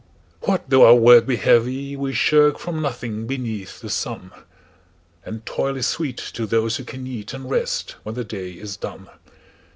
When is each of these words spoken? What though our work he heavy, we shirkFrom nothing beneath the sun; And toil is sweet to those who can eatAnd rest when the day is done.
What 0.39 0.67
though 0.71 0.87
our 0.87 0.95
work 0.95 1.29
he 1.29 1.35
heavy, 1.35 1.95
we 1.95 2.11
shirkFrom 2.11 2.81
nothing 2.81 3.27
beneath 3.27 3.81
the 3.81 3.89
sun; 3.91 4.31
And 5.23 5.45
toil 5.45 5.77
is 5.77 5.85
sweet 5.85 6.17
to 6.33 6.47
those 6.47 6.77
who 6.77 6.83
can 6.83 7.05
eatAnd 7.05 7.47
rest 7.47 7.97
when 8.01 8.15
the 8.15 8.23
day 8.23 8.53
is 8.53 8.77
done. 8.77 9.11